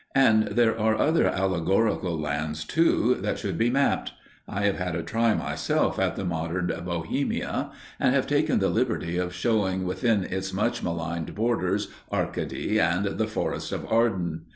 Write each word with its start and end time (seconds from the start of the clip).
And 0.15 0.47
there 0.47 0.75
are 0.79 0.95
other 0.95 1.27
allegorical 1.29 2.19
lands, 2.19 2.65
too, 2.65 3.19
that 3.21 3.37
should 3.37 3.55
be 3.55 3.69
mapped. 3.69 4.13
I 4.47 4.63
have 4.63 4.77
had 4.79 4.95
a 4.95 5.03
try 5.03 5.35
myself 5.35 5.99
at 5.99 6.15
the 6.15 6.25
modern 6.25 6.71
"Bohemia," 6.83 7.69
and 7.99 8.15
have 8.15 8.25
taken 8.25 8.57
the 8.57 8.69
liberty 8.69 9.17
of 9.19 9.31
shewing 9.31 9.83
within 9.85 10.23
its 10.23 10.53
much 10.53 10.81
maligned 10.81 11.35
borders 11.35 11.89
Arcady 12.11 12.79
and 12.79 13.05
the 13.19 13.27
Forest 13.27 13.71
of 13.71 13.85
Arden. 13.91 14.45